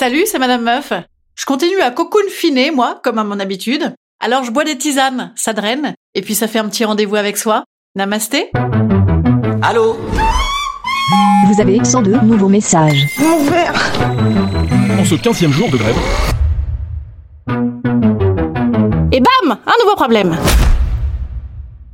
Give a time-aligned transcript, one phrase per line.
[0.00, 0.94] Salut, c'est Madame Meuf.
[1.34, 3.94] Je continue à cocoon finer, moi, comme à mon habitude.
[4.18, 7.36] Alors je bois des tisanes, ça draine, et puis ça fait un petit rendez-vous avec
[7.36, 7.64] soi.
[7.96, 8.50] Namasté
[9.60, 9.98] Allô
[11.48, 13.04] Vous avez 102 nouveaux messages.
[14.98, 15.96] En ce 15e jour de grève,
[19.12, 20.34] Et bam Un nouveau problème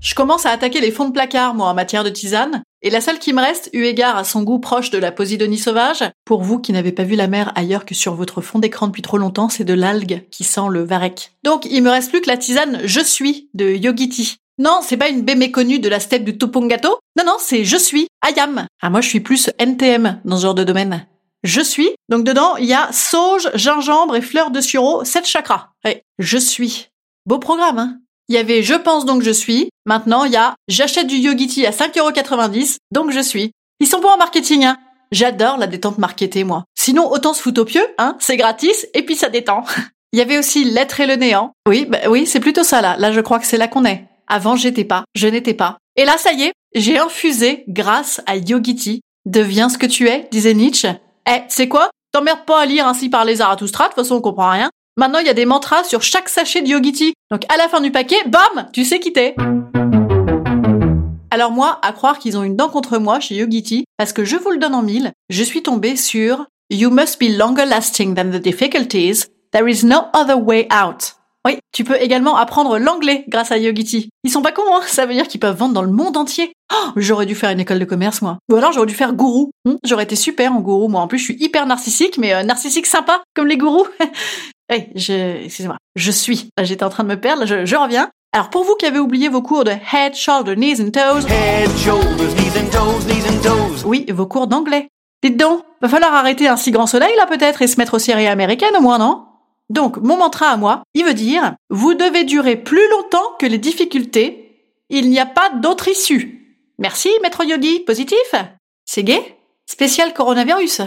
[0.00, 2.62] Je commence à attaquer les fonds de placard, moi, en matière de tisane.
[2.86, 5.58] Et la seule qui me reste, eu égard à son goût proche de la posidonie
[5.58, 8.86] sauvage, pour vous qui n'avez pas vu la mer ailleurs que sur votre fond d'écran
[8.86, 11.32] depuis trop longtemps, c'est de l'algue qui sent le varech.
[11.42, 14.36] Donc, il me reste plus que la tisane Je suis de Yogiti.
[14.58, 17.00] Non, c'est pas une baie méconnue de la steppe du Topongato.
[17.18, 18.68] Non, non, c'est Je suis, Ayam.
[18.80, 21.08] Ah, moi, je suis plus NTM dans ce genre de domaine.
[21.42, 21.90] Je suis.
[22.08, 25.70] Donc dedans, il y a sauge, gingembre et fleurs de sureau, sept chakras.
[26.20, 26.90] Je suis.
[27.26, 27.98] Beau programme, hein
[28.28, 29.68] Il y avait je pense donc je suis.
[29.84, 33.52] Maintenant, il y a j'achète du Yogiti à 5,90€, donc je suis.
[33.80, 34.78] Ils sont bons en marketing, hein
[35.12, 36.64] J'adore la détente marketée, moi.
[36.74, 39.64] Sinon, autant se foutre au pieu, hein C'est gratis, et puis ça détend.
[40.12, 41.52] Il y avait aussi l'être et le néant.
[41.68, 42.96] Oui, bah oui, c'est plutôt ça, là.
[42.98, 44.04] Là, je crois que c'est là qu'on est.
[44.26, 45.78] Avant, j'étais pas, je n'étais pas.
[45.94, 49.02] Et là, ça y est, j'ai infusé grâce à Yogiti.
[49.26, 50.88] Deviens ce que tu es, disait Nietzsche.
[51.28, 51.90] Eh, c'est quoi?
[52.12, 54.70] T'emmerdes pas à lire ainsi par les Zarathustra, de toute façon on comprend rien.
[54.98, 57.12] Maintenant, il y a des mantras sur chaque sachet de Yogiti.
[57.30, 59.34] Donc à la fin du paquet, bam, tu sais qui t'es.
[61.30, 64.36] Alors moi, à croire qu'ils ont une dent contre moi chez Yogiti, parce que je
[64.36, 68.30] vous le donne en mille, je suis tombée sur You must be longer lasting than
[68.30, 69.26] the difficulties.
[69.52, 71.16] There is no other way out.
[71.46, 74.08] Oui, tu peux également apprendre l'anglais grâce à Yogiti.
[74.24, 76.52] Ils sont pas cons, hein Ça veut dire qu'ils peuvent vendre dans le monde entier.
[76.72, 78.38] Oh, j'aurais dû faire une école de commerce, moi.
[78.50, 79.50] Ou alors j'aurais dû faire gourou.
[79.66, 81.02] Hmm, j'aurais été super en gourou, moi.
[81.02, 83.86] En plus, je suis hyper narcissique, mais euh, narcissique sympa, comme les gourous.
[84.70, 85.44] oui, je...
[85.44, 85.76] Excusez-moi.
[85.94, 86.50] Je suis.
[86.56, 88.10] Là, j'étais en train de me perdre, je, je reviens.
[88.32, 91.70] Alors, pour vous qui avez oublié vos cours de head, shoulder, knees and toes, Head,
[91.78, 93.84] shoulders, knees and toes, knees and toes.
[93.86, 94.88] oui, vos cours d'anglais.
[95.22, 97.98] Dites donc, va falloir arrêter un si grand soleil, là, peut-être, et se mettre aux
[97.98, 99.24] séries américaines, au moins, non?
[99.70, 103.58] Donc, mon mantra à moi, il veut dire, vous devez durer plus longtemps que les
[103.58, 104.42] difficultés.
[104.90, 106.60] Il n'y a pas d'autre issue.
[106.78, 108.34] Merci, maître Yogi, positif?
[108.84, 110.82] C'est gay Spécial coronavirus?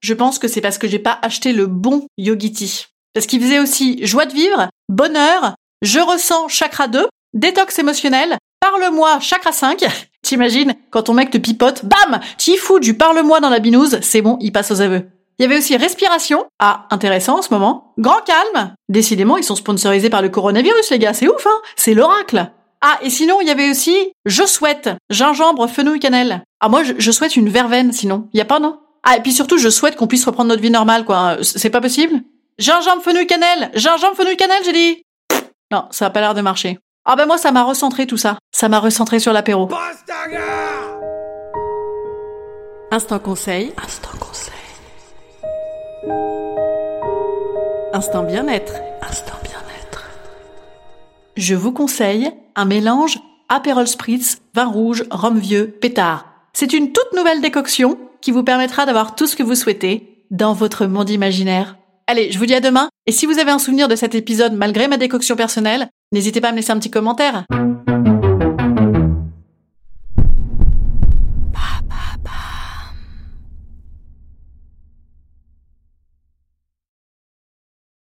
[0.00, 2.86] Je pense que c'est parce que j'ai pas acheté le bon Yogiti.
[3.14, 9.18] Parce qu'il faisait aussi joie de vivre, bonheur, je ressens chakra 2, détox émotionnel, parle-moi
[9.20, 9.84] chakra 5.
[10.22, 14.22] T'imagines, quand ton mec te pipote, bam, t'y fous du parle-moi dans la binouse, c'est
[14.22, 15.08] bon, il passe aux aveux.
[15.40, 16.44] Il y avait aussi respiration.
[16.58, 17.94] Ah, intéressant en ce moment.
[17.96, 18.74] Grand calme.
[18.90, 21.14] Décidément, ils sont sponsorisés par le coronavirus, les gars.
[21.14, 22.52] C'est ouf, hein C'est l'oracle.
[22.82, 26.44] Ah, et sinon, il y avait aussi je souhaite gingembre, fenouil, cannelle.
[26.60, 28.28] Ah, moi, je, souhaite une verveine, sinon.
[28.34, 28.80] Il y a pas, non?
[29.02, 31.38] Ah, et puis surtout, je souhaite qu'on puisse reprendre notre vie normale, quoi.
[31.40, 32.20] C'est pas possible?
[32.60, 36.42] Gingembre, fenouil, cannelle Gingembre, fenouil, cannelle, j'ai dit Pff, Non, ça a pas l'air de
[36.42, 36.78] marcher.
[37.06, 38.36] Ah ben moi, ça m'a recentré tout ça.
[38.52, 39.70] Ça m'a recentré sur l'apéro.
[42.90, 43.72] Instant conseil.
[43.82, 44.52] Instant conseil.
[47.94, 48.74] Instant bien-être.
[49.08, 50.10] Instant bien-être.
[51.38, 53.18] Je vous conseille un mélange
[53.48, 56.26] Aperol Spritz, vin rouge, rhum vieux, pétard.
[56.52, 60.52] C'est une toute nouvelle décoction qui vous permettra d'avoir tout ce que vous souhaitez dans
[60.52, 61.79] votre monde imaginaire.
[62.06, 62.88] Allez, je vous dis à demain.
[63.06, 66.48] Et si vous avez un souvenir de cet épisode malgré ma décoction personnelle, n'hésitez pas
[66.48, 67.44] à me laisser un petit commentaire.